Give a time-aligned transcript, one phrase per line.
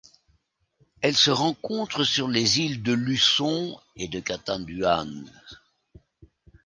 [1.01, 5.31] Elle se rencontre sur les îles de Luçon et de Catanduanes.